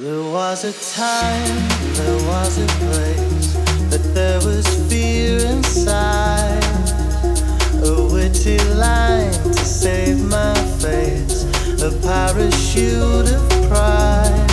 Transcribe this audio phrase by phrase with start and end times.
[0.00, 3.54] There was a time, there was a place,
[3.90, 6.64] but there was fear inside.
[7.84, 11.44] A witty line to save my face,
[11.82, 14.48] a parachute of pride.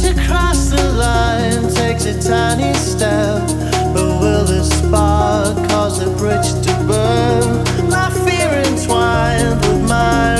[0.00, 3.46] To cross the line takes a tiny step,
[3.92, 7.90] but will the spark cause the bridge to burn?
[7.90, 10.31] My fear entwined with mine.